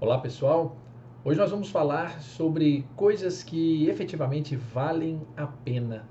Olá 0.00 0.16
pessoal, 0.18 0.76
hoje 1.24 1.40
nós 1.40 1.50
vamos 1.50 1.70
falar 1.70 2.20
sobre 2.20 2.86
coisas 2.94 3.42
que 3.42 3.88
efetivamente 3.88 4.54
valem 4.54 5.20
a 5.36 5.44
pena 5.44 6.08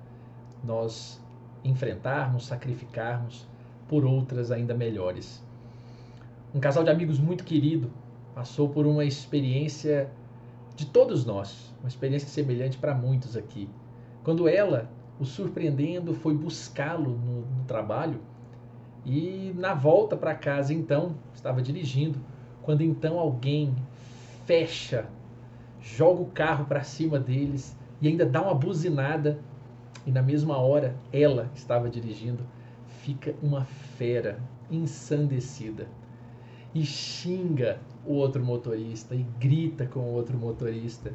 nós 0.61 1.23
enfrentarmos, 1.63 2.47
sacrificarmos 2.47 3.47
por 3.87 4.03
outras 4.03 4.51
ainda 4.51 4.73
melhores. 4.73 5.41
Um 6.53 6.59
casal 6.59 6.83
de 6.83 6.89
amigos 6.89 7.17
muito 7.17 7.45
querido 7.45 7.89
passou 8.35 8.67
por 8.67 8.85
uma 8.85 9.05
experiência 9.05 10.11
de 10.75 10.85
todos 10.87 11.25
nós, 11.25 11.73
uma 11.79 11.87
experiência 11.87 12.27
semelhante 12.27 12.77
para 12.77 12.93
muitos 12.93 13.37
aqui. 13.37 13.69
Quando 14.21 14.49
ela, 14.49 14.91
o 15.17 15.23
surpreendendo, 15.23 16.13
foi 16.13 16.33
buscá-lo 16.33 17.11
no, 17.11 17.45
no 17.45 17.63
trabalho 17.65 18.19
e 19.05 19.53
na 19.55 19.73
volta 19.73 20.17
para 20.17 20.35
casa, 20.35 20.73
então, 20.73 21.15
estava 21.33 21.61
dirigindo 21.61 22.19
quando 22.67 22.81
então 22.81 23.17
alguém 23.17 23.73
fecha, 24.45 25.07
joga 25.81 26.21
o 26.21 26.25
carro 26.25 26.65
para 26.65 26.83
cima 26.83 27.17
deles 27.17 27.77
e 28.01 28.09
ainda 28.09 28.25
dá 28.25 28.41
uma 28.41 28.53
buzinada 28.53 29.39
e 30.05 30.11
na 30.11 30.21
mesma 30.21 30.57
hora 30.57 30.93
ela 31.13 31.49
estava 31.55 31.89
dirigindo, 31.89 32.43
fica 32.85 33.33
uma 33.41 33.63
fera 33.63 34.37
ensandecida 34.69 35.87
e 36.75 36.83
xinga 36.83 37.79
o 38.05 38.15
outro 38.15 38.43
motorista 38.43 39.15
e 39.15 39.25
grita 39.39 39.85
com 39.85 40.01
o 40.01 40.13
outro 40.13 40.37
motorista. 40.37 41.13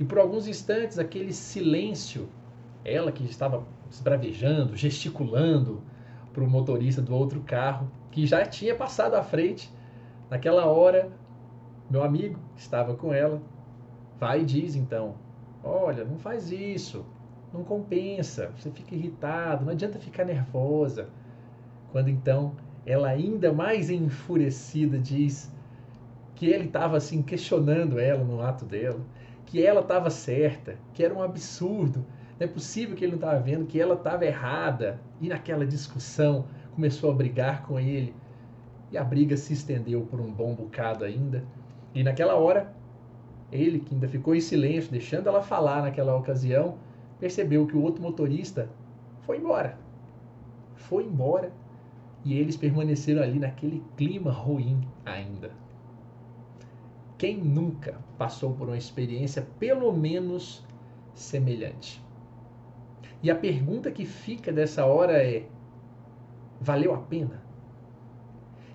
E 0.00 0.04
por 0.04 0.18
alguns 0.18 0.48
instantes 0.48 0.98
aquele 0.98 1.34
silêncio, 1.34 2.26
ela 2.82 3.12
que 3.12 3.22
estava 3.24 3.66
esbravejando, 3.90 4.74
gesticulando 4.74 5.82
para 6.32 6.42
o 6.42 6.48
motorista 6.48 7.02
do 7.02 7.14
outro 7.14 7.40
carro, 7.40 7.86
que 8.10 8.26
já 8.26 8.46
tinha 8.46 8.74
passado 8.74 9.12
à 9.12 9.22
frente, 9.22 9.75
Naquela 10.28 10.66
hora, 10.66 11.10
meu 11.88 12.02
amigo 12.02 12.38
estava 12.56 12.94
com 12.94 13.12
ela, 13.12 13.40
vai 14.18 14.42
e 14.42 14.44
diz 14.44 14.74
então: 14.74 15.14
Olha, 15.62 16.04
não 16.04 16.18
faz 16.18 16.50
isso, 16.50 17.06
não 17.52 17.62
compensa, 17.62 18.52
você 18.56 18.70
fica 18.70 18.94
irritado, 18.94 19.64
não 19.64 19.72
adianta 19.72 19.98
ficar 20.00 20.24
nervosa. 20.24 21.08
Quando 21.92 22.08
então 22.08 22.54
ela, 22.84 23.08
ainda 23.08 23.52
mais 23.52 23.88
enfurecida, 23.88 24.98
diz 24.98 25.52
que 26.34 26.46
ele 26.46 26.64
estava 26.66 26.96
assim 26.96 27.22
questionando 27.22 27.98
ela 27.98 28.24
no 28.24 28.42
ato 28.42 28.64
dela, 28.64 29.00
que 29.46 29.64
ela 29.64 29.80
estava 29.80 30.10
certa, 30.10 30.76
que 30.92 31.04
era 31.04 31.14
um 31.14 31.22
absurdo, 31.22 32.04
não 32.38 32.46
é 32.46 32.48
possível 32.48 32.96
que 32.96 33.04
ele 33.04 33.12
não 33.12 33.18
estava 33.18 33.40
vendo 33.40 33.64
que 33.64 33.80
ela 33.80 33.94
estava 33.94 34.26
errada. 34.26 35.00
E 35.20 35.28
naquela 35.28 35.64
discussão 35.64 36.46
começou 36.74 37.10
a 37.10 37.14
brigar 37.14 37.62
com 37.62 37.80
ele 37.80 38.12
a 38.96 39.04
briga 39.04 39.36
se 39.36 39.52
estendeu 39.52 40.02
por 40.02 40.20
um 40.20 40.32
bom 40.32 40.54
bocado 40.54 41.04
ainda. 41.04 41.44
E 41.94 42.02
naquela 42.02 42.34
hora, 42.34 42.72
ele, 43.50 43.80
que 43.80 43.94
ainda 43.94 44.08
ficou 44.08 44.34
em 44.34 44.40
silêncio, 44.40 44.90
deixando 44.90 45.28
ela 45.28 45.42
falar 45.42 45.82
naquela 45.82 46.16
ocasião, 46.16 46.78
percebeu 47.18 47.66
que 47.66 47.76
o 47.76 47.82
outro 47.82 48.02
motorista 48.02 48.68
foi 49.22 49.38
embora. 49.38 49.78
Foi 50.74 51.04
embora 51.04 51.52
e 52.24 52.34
eles 52.34 52.56
permaneceram 52.56 53.22
ali 53.22 53.38
naquele 53.38 53.82
clima 53.96 54.30
ruim 54.30 54.80
ainda. 55.04 55.50
Quem 57.16 57.38
nunca 57.38 57.98
passou 58.18 58.52
por 58.52 58.68
uma 58.68 58.76
experiência 58.76 59.46
pelo 59.58 59.92
menos 59.92 60.64
semelhante? 61.14 62.04
E 63.22 63.30
a 63.30 63.34
pergunta 63.34 63.90
que 63.90 64.04
fica 64.04 64.52
dessa 64.52 64.84
hora 64.84 65.22
é: 65.22 65.46
valeu 66.60 66.94
a 66.94 66.98
pena? 66.98 67.42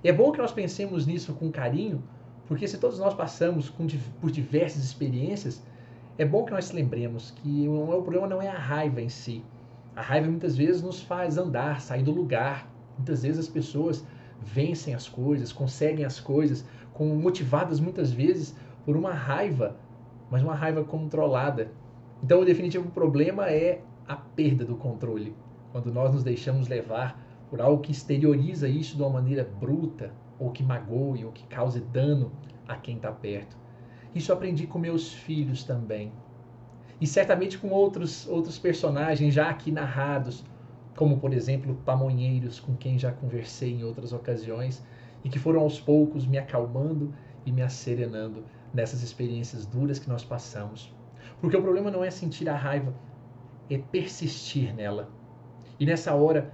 E 0.04 0.10
é 0.10 0.14
bom 0.14 0.32
que 0.32 0.40
nós 0.40 0.52
pensemos 0.52 1.06
nisso 1.06 1.34
com 1.34 1.52
carinho, 1.52 2.04
porque 2.48 2.68
se 2.68 2.78
todos 2.78 3.00
nós 3.00 3.14
passamos 3.14 3.70
por 3.70 4.32
diversas 4.32 4.84
experiências, 4.84 5.64
é 6.18 6.26
bom 6.26 6.44
que 6.44 6.52
nós 6.52 6.66
se 6.66 6.76
lembremos 6.76 7.32
que 7.32 7.68
o 7.68 8.02
problema 8.02 8.28
não 8.28 8.42
é 8.42 8.48
a 8.48 8.58
raiva 8.58 9.02
em 9.02 9.10
si. 9.10 9.44
A 9.96 10.02
raiva 10.02 10.28
muitas 10.28 10.58
vezes 10.58 10.82
nos 10.82 11.02
faz 11.02 11.38
andar, 11.38 11.82
sair 11.82 12.04
do 12.04 12.12
lugar. 12.12 12.68
Muitas 12.98 13.24
vezes 13.24 13.40
as 13.40 13.48
pessoas 13.48 14.06
vencem 14.42 14.94
as 14.94 15.08
coisas, 15.08 15.54
conseguem 15.54 16.04
as 16.04 16.20
coisas, 16.20 16.66
com, 16.94 17.06
motivadas 17.16 17.80
muitas 17.80 18.12
vezes 18.12 18.56
por 18.86 18.98
uma 18.98 19.14
raiva, 19.14 19.78
mas 20.30 20.42
uma 20.42 20.56
raiva 20.56 20.84
controlada. 20.84 21.72
Então, 22.24 22.42
o 22.42 22.46
definitivo 22.46 22.90
problema 22.90 23.50
é 23.50 23.82
a 24.08 24.16
perda 24.16 24.66
do 24.66 24.76
controle. 24.76 25.36
Quando 25.72 25.92
nós 25.92 26.14
nos 26.14 26.24
deixamos 26.24 26.68
levar 26.68 27.21
por 27.52 27.60
algo 27.60 27.84
que 27.84 27.92
exterioriza 27.92 28.70
isso 28.70 28.96
de 28.96 29.02
uma 29.04 29.12
maneira 29.12 29.44
bruta, 29.44 30.14
ou 30.40 30.52
que 30.52 30.64
magoe, 30.64 31.26
ou 31.26 31.34
que 31.34 31.46
cause 31.48 31.82
dano 31.82 32.32
a 32.66 32.78
quem 32.78 32.96
está 32.96 33.12
perto. 33.12 33.58
Isso 34.16 34.32
aprendi 34.32 34.66
com 34.66 34.80
meus 34.80 35.12
filhos 35.12 35.66
também. 35.66 36.14
E 37.02 37.06
certamente 37.06 37.58
com 37.58 37.70
outros, 37.70 38.26
outros 38.26 38.58
personagens 38.58 39.34
já 39.34 39.50
aqui 39.50 39.70
narrados, 39.70 40.46
como 40.96 41.20
por 41.20 41.34
exemplo 41.34 41.76
Pamonheiros, 41.86 42.58
com 42.58 42.74
quem 42.74 42.98
já 42.98 43.12
conversei 43.12 43.74
em 43.74 43.84
outras 43.84 44.14
ocasiões, 44.14 44.82
e 45.22 45.30
que 45.30 45.38
foram 45.38 45.60
aos 45.60 45.78
poucos 45.78 46.26
me 46.26 46.38
acalmando 46.38 47.14
e 47.46 47.52
me 47.52 47.62
acerenando 47.62 48.46
nessas 48.74 49.04
experiências 49.04 49.66
duras 49.66 50.00
que 50.00 50.08
nós 50.08 50.24
passamos. 50.24 50.96
Porque 51.42 51.58
o 51.58 51.62
problema 51.62 51.92
não 51.92 52.02
é 52.02 52.10
sentir 52.10 52.48
a 52.48 52.56
raiva, 52.56 52.96
é 53.70 53.78
persistir 53.78 54.74
nela. 54.74 55.10
E 55.78 55.86
nessa 55.86 56.14
hora, 56.16 56.54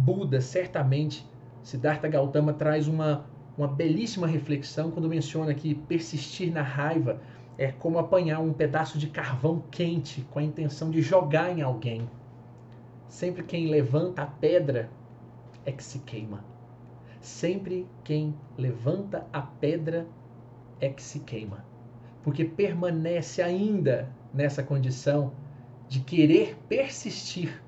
Buda, 0.00 0.40
certamente, 0.40 1.28
Siddhartha 1.62 2.08
Gautama 2.08 2.54
traz 2.54 2.88
uma, 2.88 3.26
uma 3.56 3.68
belíssima 3.68 4.26
reflexão 4.26 4.90
quando 4.90 5.10
menciona 5.10 5.52
que 5.52 5.74
persistir 5.74 6.50
na 6.50 6.62
raiva 6.62 7.20
é 7.58 7.70
como 7.70 7.98
apanhar 7.98 8.40
um 8.40 8.50
pedaço 8.50 8.98
de 8.98 9.08
carvão 9.08 9.62
quente 9.70 10.22
com 10.30 10.38
a 10.38 10.42
intenção 10.42 10.90
de 10.90 11.02
jogar 11.02 11.50
em 11.50 11.60
alguém. 11.60 12.08
Sempre 13.08 13.42
quem 13.42 13.68
levanta 13.68 14.22
a 14.22 14.26
pedra 14.26 14.88
é 15.66 15.72
que 15.72 15.84
se 15.84 15.98
queima. 15.98 16.42
Sempre 17.20 17.86
quem 18.02 18.34
levanta 18.56 19.26
a 19.30 19.42
pedra 19.42 20.06
é 20.80 20.88
que 20.88 21.02
se 21.02 21.20
queima. 21.20 21.62
Porque 22.22 22.46
permanece 22.46 23.42
ainda 23.42 24.08
nessa 24.32 24.62
condição 24.62 25.34
de 25.86 26.00
querer 26.00 26.56
persistir 26.68 27.62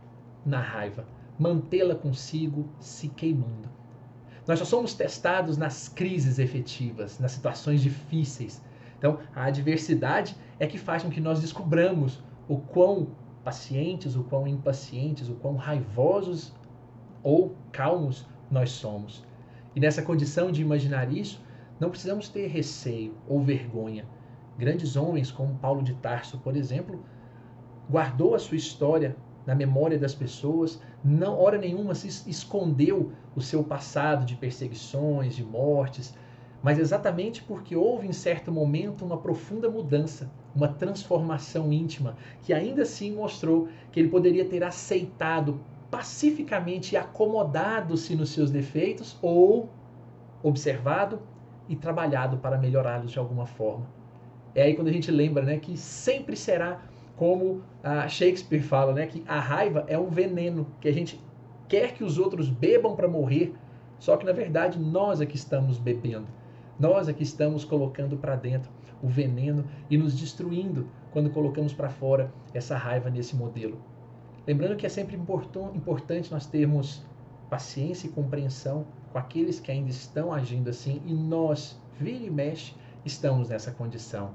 na 0.47 0.61
raiva 0.61 1.05
mantê-la 1.43 1.97
consigo 1.97 2.69
se 2.79 3.09
queimando. 3.09 3.69
Nós 4.47 4.61
só 4.61 4.65
somos 4.65 4.95
testados 4.95 5.57
nas 5.57 5.89
crises 5.89 6.39
efetivas, 6.39 7.19
nas 7.19 7.33
situações 7.33 7.83
difíceis. 7.83 8.63
Então, 8.97 9.19
a 9.35 9.47
adversidade 9.47 10.37
é 10.61 10.67
que 10.69 10.79
faz 10.79 11.03
com 11.03 11.11
que 11.11 11.21
nós 11.21 11.41
descobramos 11.41 12.23
o 12.49 12.59
quão 12.59 13.09
pacientes, 13.43 14.15
o 14.15 14.23
quão 14.23 14.47
impacientes, 14.47 15.29
o 15.29 15.35
quão 15.35 15.57
raivosos 15.57 16.55
ou 17.25 17.57
calmos 17.73 18.25
nós 18.49 18.71
somos. 18.71 19.25
E 19.75 19.81
nessa 19.81 20.03
condição 20.03 20.53
de 20.53 20.63
imaginar 20.63 21.13
isso, 21.13 21.43
não 21.81 21.91
precisamos 21.91 22.29
ter 22.29 22.47
receio 22.47 23.17
ou 23.27 23.43
vergonha. 23.43 24.07
Grandes 24.57 24.95
homens 24.95 25.33
como 25.33 25.57
Paulo 25.57 25.83
de 25.83 25.95
Tarso, 25.95 26.39
por 26.39 26.57
exemplo, 26.57 27.05
guardou 27.91 28.37
a 28.37 28.39
sua 28.39 28.57
história 28.57 29.17
na 29.47 29.55
memória 29.55 29.99
das 29.99 30.15
pessoas, 30.15 30.81
não 31.05 31.39
hora 31.39 31.59
nenhuma 31.59 31.95
se 31.95 32.29
escondeu 32.31 33.13
o 33.35 33.41
seu 33.41 33.65
passado 33.65 34.25
de 34.25 34.37
perseguições, 34.37 35.35
de 35.35 35.45
mortes, 35.45 36.15
mas 36.63 36.79
exatamente 36.79 37.43
porque 37.43 37.75
houve 37.75 38.07
em 38.07 38.13
certo 38.13 38.53
momento 38.53 39.05
uma 39.05 39.19
profunda 39.19 39.69
mudança, 39.69 40.31
uma 40.55 40.69
transformação 40.69 41.73
íntima, 41.73 42.17
que 42.43 42.53
ainda 42.53 42.83
assim 42.83 43.13
mostrou 43.13 43.69
que 43.91 43.99
ele 43.99 44.09
poderia 44.09 44.45
ter 44.45 44.63
aceitado 44.63 45.61
pacificamente 45.91 46.95
e 46.95 46.97
acomodado-se 46.97 48.15
nos 48.15 48.31
seus 48.31 48.51
defeitos 48.51 49.19
ou 49.21 49.69
observado 50.43 51.21
e 51.69 51.77
trabalhado 51.77 52.39
para 52.39 52.59
melhorá-los 52.59 53.11
de 53.11 53.19
alguma 53.19 53.47
forma. 53.47 53.87
É 54.55 54.63
aí 54.63 54.75
quando 54.75 54.89
a 54.89 54.93
gente 54.93 55.11
lembra 55.11 55.43
né, 55.43 55.59
que 55.59 55.77
sempre 55.77 56.37
será 56.37 56.83
como 57.23 57.63
Shakespeare 58.09 58.61
fala, 58.61 58.93
né, 58.93 59.07
que 59.07 59.23
a 59.29 59.39
raiva 59.39 59.85
é 59.87 59.97
um 59.97 60.11
veneno 60.11 60.67
que 60.81 60.89
a 60.89 60.93
gente 60.93 61.25
quer 61.69 61.95
que 61.95 62.03
os 62.03 62.19
outros 62.19 62.51
bebam 62.51 62.97
para 62.97 63.07
morrer, 63.07 63.55
só 64.01 64.17
que 64.17 64.27
na 64.27 64.33
verdade 64.33 64.77
nós 64.77 65.21
é 65.21 65.25
que 65.25 65.37
estamos 65.37 65.79
bebendo. 65.79 66.27
Nós 66.81 67.09
é 67.09 67.13
que 67.13 67.23
estamos 67.23 67.65
colocando 67.65 68.17
para 68.17 68.35
dentro 68.35 68.73
o 69.01 69.07
veneno 69.07 69.65
e 69.89 69.97
nos 69.97 70.19
destruindo 70.19 70.89
quando 71.13 71.31
colocamos 71.31 71.73
para 71.73 71.89
fora 71.89 72.35
essa 72.53 72.77
raiva 72.77 73.09
nesse 73.09 73.37
modelo. 73.37 73.81
Lembrando 74.45 74.75
que 74.75 74.85
é 74.85 74.89
sempre 74.89 75.15
importante 75.15 76.33
nós 76.33 76.47
termos 76.47 77.07
paciência 77.49 78.09
e 78.09 78.11
compreensão 78.11 78.85
com 79.13 79.19
aqueles 79.19 79.61
que 79.61 79.71
ainda 79.71 79.91
estão 79.91 80.33
agindo 80.33 80.71
assim 80.71 81.01
e 81.07 81.15
nós, 81.15 81.81
vira 82.01 82.27
e 82.27 82.31
mexe, 82.31 82.75
estamos 83.05 83.49
nessa 83.49 83.71
condição. 83.71 84.33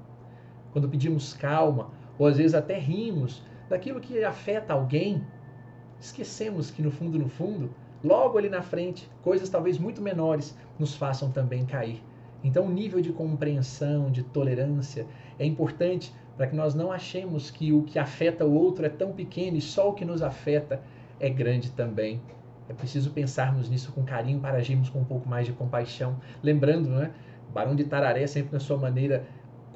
Quando 0.72 0.88
pedimos 0.88 1.34
calma, 1.34 1.97
ou 2.18 2.28
às 2.28 2.38
vezes 2.38 2.54
até 2.54 2.78
rimos 2.78 3.44
daquilo 3.69 4.00
que 4.00 4.24
afeta 4.24 4.74
alguém, 4.74 5.24
esquecemos 6.00 6.72
que 6.72 6.81
no 6.81 6.92
fundo, 6.92 7.18
no 7.18 7.30
fundo, 7.30 7.69
logo 8.04 8.38
ali 8.38 8.50
na 8.50 8.62
frente, 8.62 9.10
coisas 9.24 9.50
talvez 9.50 9.78
muito 9.78 10.02
menores 10.02 10.58
nos 10.80 10.96
façam 10.96 11.31
também 11.31 11.66
cair. 11.66 12.02
Então, 12.44 12.66
o 12.66 12.69
nível 12.69 13.02
de 13.02 13.12
compreensão, 13.12 14.12
de 14.12 14.24
tolerância 14.24 15.06
é 15.40 15.46
importante 15.46 16.14
para 16.36 16.48
que 16.48 16.56
nós 16.56 16.75
não 16.75 16.92
achemos 16.92 17.50
que 17.50 17.74
o 17.74 17.81
que 17.81 17.98
afeta 17.98 18.46
o 18.46 18.54
outro 18.54 18.86
é 18.86 18.90
tão 18.90 19.12
pequeno 19.12 19.58
e 19.58 19.62
só 19.62 19.90
o 19.90 19.94
que 19.94 20.06
nos 20.06 20.22
afeta 20.22 20.81
é 21.20 21.30
grande 21.30 21.72
também. 21.72 22.22
É 22.70 22.74
preciso 22.74 23.12
pensarmos 23.12 23.70
nisso 23.70 23.92
com 23.92 24.04
carinho 24.04 24.40
para 24.40 24.58
agirmos 24.58 24.90
com 24.90 25.00
um 25.00 25.06
pouco 25.06 25.28
mais 25.28 25.48
de 25.48 25.54
compaixão. 25.54 26.18
Lembrando, 26.44 26.90
né? 26.90 27.12
Barão 27.54 27.75
de 27.75 27.86
Tararé, 27.86 28.28
sempre 28.28 28.54
na 28.54 28.60
sua 28.60 28.78
maneira 28.78 29.25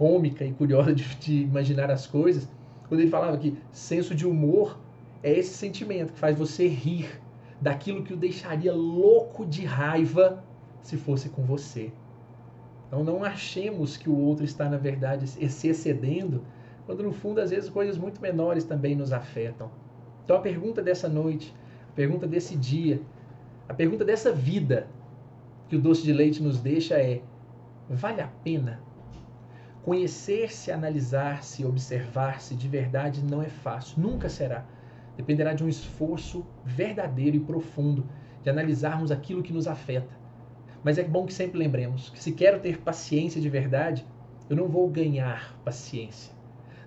cômica 0.01 0.43
e 0.43 0.51
curiosa 0.51 0.95
de, 0.95 1.03
de 1.17 1.43
imaginar 1.43 1.91
as 1.91 2.07
coisas, 2.07 2.49
quando 2.87 3.01
ele 3.01 3.11
falava 3.11 3.37
que 3.37 3.55
senso 3.71 4.15
de 4.15 4.25
humor 4.25 4.79
é 5.21 5.31
esse 5.31 5.53
sentimento 5.53 6.13
que 6.13 6.17
faz 6.17 6.35
você 6.35 6.67
rir 6.67 7.21
daquilo 7.61 8.01
que 8.01 8.11
o 8.11 8.17
deixaria 8.17 8.73
louco 8.73 9.45
de 9.45 9.63
raiva 9.63 10.43
se 10.81 10.97
fosse 10.97 11.29
com 11.29 11.43
você. 11.43 11.93
Então 12.87 13.03
não 13.03 13.23
achemos 13.23 13.95
que 13.95 14.09
o 14.09 14.17
outro 14.17 14.43
está, 14.43 14.67
na 14.67 14.77
verdade, 14.77 15.27
se 15.27 15.67
excedendo, 15.67 16.41
quando 16.87 17.03
no 17.03 17.11
fundo, 17.11 17.39
às 17.39 17.51
vezes, 17.51 17.69
coisas 17.69 17.95
muito 17.95 18.19
menores 18.19 18.63
também 18.63 18.95
nos 18.95 19.13
afetam. 19.13 19.69
Então 20.25 20.35
a 20.35 20.39
pergunta 20.41 20.81
dessa 20.81 21.07
noite, 21.07 21.53
a 21.91 21.93
pergunta 21.93 22.25
desse 22.25 22.57
dia, 22.57 22.99
a 23.69 23.73
pergunta 23.75 24.03
dessa 24.03 24.31
vida 24.31 24.87
que 25.69 25.75
o 25.75 25.79
doce 25.79 26.01
de 26.01 26.11
leite 26.11 26.41
nos 26.41 26.59
deixa 26.59 26.95
é: 26.95 27.21
vale 27.87 28.19
a 28.19 28.27
pena? 28.43 28.89
Conhecer-se, 29.83 30.71
analisar-se, 30.71 31.65
observar-se 31.65 32.55
de 32.55 32.67
verdade 32.67 33.23
não 33.23 33.41
é 33.41 33.49
fácil, 33.49 34.01
nunca 34.01 34.29
será. 34.29 34.65
Dependerá 35.17 35.53
de 35.53 35.63
um 35.63 35.67
esforço 35.67 36.45
verdadeiro 36.63 37.37
e 37.37 37.39
profundo 37.39 38.07
de 38.43 38.49
analisarmos 38.49 39.11
aquilo 39.11 39.43
que 39.43 39.53
nos 39.53 39.67
afeta 39.67 40.21
mas 40.83 40.97
é 40.97 41.03
bom 41.03 41.25
que 41.25 41.33
sempre 41.33 41.59
lembremos 41.59 42.09
que 42.09 42.21
se 42.21 42.31
quero 42.31 42.59
ter 42.59 42.79
paciência 42.79 43.39
de 43.39 43.49
verdade, 43.49 44.05
eu 44.49 44.55
não 44.55 44.67
vou 44.67 44.89
ganhar 44.89 45.55
paciência. 45.63 46.33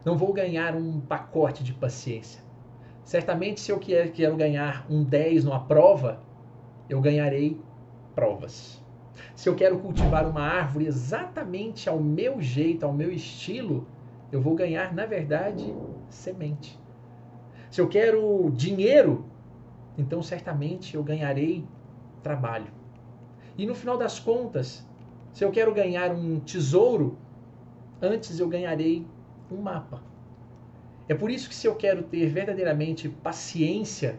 Não 0.05 0.19
vou 0.19 0.33
ganhar 0.33 0.75
um 0.75 1.01
pacote 1.01 1.63
de 1.63 1.73
paciência. 1.73 2.43
Certamente, 3.05 3.61
se 3.61 3.71
eu 3.71 3.79
quero 3.79 4.37
ganhar 4.37 4.87
um 4.91 5.03
10 5.03 5.45
numa 5.45 5.61
prova, 5.61 6.21
eu 6.89 7.01
ganharei 7.01 7.59
provas. 8.15 8.83
Se 9.35 9.49
eu 9.49 9.55
quero 9.55 9.79
cultivar 9.79 10.29
uma 10.29 10.43
árvore 10.43 10.87
exatamente 10.87 11.89
ao 11.89 12.01
meu 12.01 12.41
jeito, 12.41 12.85
ao 12.85 12.93
meu 12.93 13.13
estilo, 13.13 13.87
eu 14.33 14.41
vou 14.41 14.55
ganhar, 14.55 14.93
na 14.93 15.07
verdade, 15.07 15.75
semente. 16.09 16.79
Se 17.71 17.81
eu 17.81 17.89
quero 17.89 18.51
dinheiro, 18.51 19.25
então 19.97 20.23
certamente 20.23 20.95
eu 20.95 21.03
ganharei 21.03 21.65
trabalho. 22.23 22.73
E 23.57 23.67
no 23.67 23.75
final 23.75 23.97
das 23.97 24.19
contas, 24.19 24.87
se 25.33 25.45
eu 25.45 25.51
quero 25.51 25.73
ganhar 25.73 26.13
um 26.13 26.41
tesouro, 26.41 27.19
antes 28.01 28.39
eu 28.39 28.49
ganharei 28.49 29.07
um 29.51 29.61
mapa. 29.61 30.03
É 31.09 31.15
por 31.15 31.31
isso 31.31 31.49
que 31.49 31.55
se 31.55 31.67
eu 31.67 31.75
quero 31.75 32.03
ter 32.03 32.27
verdadeiramente 32.27 33.09
paciência, 33.09 34.19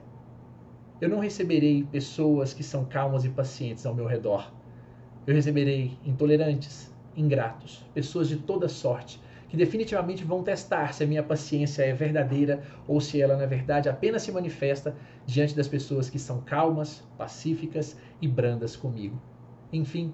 eu 1.01 1.09
não 1.09 1.19
receberei 1.19 1.83
pessoas 1.83 2.53
que 2.53 2.63
são 2.63 2.85
calmas 2.85 3.25
e 3.25 3.29
pacientes 3.29 3.85
ao 3.85 3.93
meu 3.93 4.05
redor. 4.05 4.54
Eu 5.25 5.33
receberei 5.33 5.97
intolerantes, 6.05 6.93
ingratos, 7.15 7.83
pessoas 7.93 8.27
de 8.27 8.37
toda 8.37 8.69
sorte, 8.69 9.19
que 9.49 9.57
definitivamente 9.57 10.23
vão 10.23 10.43
testar 10.43 10.93
se 10.93 11.03
a 11.03 11.07
minha 11.07 11.23
paciência 11.23 11.83
é 11.83 11.93
verdadeira 11.93 12.63
ou 12.87 12.99
se 12.99 13.21
ela, 13.21 13.37
na 13.37 13.45
verdade, 13.45 13.89
apenas 13.89 14.21
se 14.21 14.31
manifesta 14.31 14.95
diante 15.25 15.55
das 15.55 15.67
pessoas 15.67 16.09
que 16.09 16.19
são 16.19 16.41
calmas, 16.41 17.03
pacíficas 17.17 17.97
e 18.21 18.27
brandas 18.27 18.75
comigo. 18.75 19.19
Enfim, 19.71 20.13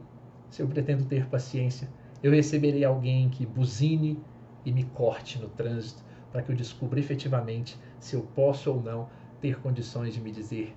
se 0.49 0.61
eu 0.61 0.67
pretendo 0.67 1.05
ter 1.05 1.25
paciência, 1.27 1.89
eu 2.21 2.31
receberei 2.31 2.85
alguém 2.85 3.29
que 3.29 3.45
buzine 3.45 4.23
e 4.65 4.71
me 4.71 4.83
corte 4.83 5.39
no 5.39 5.49
trânsito 5.49 6.03
para 6.31 6.41
que 6.41 6.51
eu 6.51 6.55
descubra 6.55 6.99
efetivamente 6.99 7.77
se 7.99 8.15
eu 8.15 8.21
posso 8.35 8.71
ou 8.71 8.81
não 8.81 9.09
ter 9.41 9.59
condições 9.59 10.13
de 10.13 10.21
me 10.21 10.31
dizer 10.31 10.75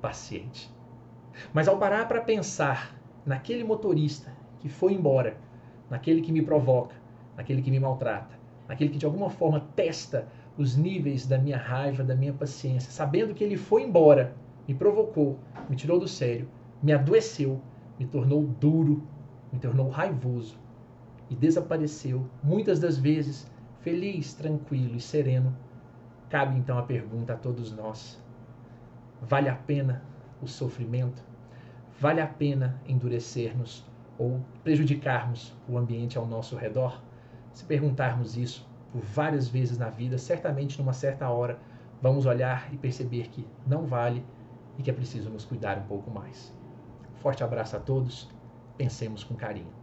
paciente. 0.00 0.70
Mas 1.52 1.66
ao 1.66 1.78
parar 1.78 2.06
para 2.06 2.20
pensar 2.20 2.95
naquele 3.26 3.64
motorista 3.64 4.32
que 4.60 4.68
foi 4.68 4.94
embora, 4.94 5.36
naquele 5.90 6.22
que 6.22 6.32
me 6.32 6.40
provoca, 6.40 6.94
naquele 7.36 7.60
que 7.60 7.70
me 7.70 7.80
maltrata, 7.80 8.38
naquele 8.68 8.90
que 8.90 8.98
de 8.98 9.04
alguma 9.04 9.28
forma 9.28 9.60
testa 9.74 10.28
os 10.56 10.76
níveis 10.76 11.26
da 11.26 11.36
minha 11.36 11.58
raiva, 11.58 12.04
da 12.04 12.14
minha 12.14 12.32
paciência, 12.32 12.90
sabendo 12.90 13.34
que 13.34 13.44
ele 13.44 13.56
foi 13.56 13.82
embora, 13.82 14.34
me 14.66 14.74
provocou, 14.74 15.38
me 15.68 15.76
tirou 15.76 15.98
do 15.98 16.08
sério, 16.08 16.48
me 16.82 16.92
adoeceu, 16.92 17.60
me 17.98 18.06
tornou 18.06 18.42
duro, 18.42 19.02
me 19.52 19.58
tornou 19.58 19.88
raivoso 19.88 20.58
e 21.28 21.34
desapareceu, 21.34 22.26
muitas 22.42 22.78
das 22.78 22.96
vezes 22.96 23.50
feliz, 23.80 24.34
tranquilo 24.34 24.96
e 24.96 25.00
sereno. 25.00 25.56
Cabe 26.28 26.58
então 26.58 26.78
a 26.78 26.82
pergunta 26.82 27.34
a 27.34 27.36
todos 27.36 27.72
nós: 27.72 28.22
vale 29.22 29.48
a 29.48 29.54
pena 29.54 30.02
o 30.42 30.46
sofrimento? 30.46 31.22
Vale 31.98 32.20
a 32.20 32.26
pena 32.26 32.78
endurecermos 32.86 33.82
ou 34.18 34.40
prejudicarmos 34.62 35.56
o 35.66 35.78
ambiente 35.78 36.18
ao 36.18 36.26
nosso 36.26 36.54
redor? 36.54 37.02
Se 37.52 37.64
perguntarmos 37.64 38.36
isso 38.36 38.68
por 38.92 39.00
várias 39.00 39.48
vezes 39.48 39.78
na 39.78 39.88
vida, 39.88 40.18
certamente 40.18 40.78
numa 40.78 40.92
certa 40.92 41.28
hora 41.30 41.58
vamos 42.02 42.26
olhar 42.26 42.68
e 42.72 42.76
perceber 42.76 43.28
que 43.28 43.46
não 43.66 43.86
vale 43.86 44.22
e 44.78 44.82
que 44.82 44.90
é 44.90 44.92
preciso 44.92 45.30
nos 45.30 45.46
cuidar 45.46 45.78
um 45.78 45.86
pouco 45.86 46.10
mais. 46.10 46.54
Forte 47.14 47.42
abraço 47.42 47.76
a 47.76 47.80
todos, 47.80 48.30
pensemos 48.76 49.24
com 49.24 49.34
carinho. 49.34 49.75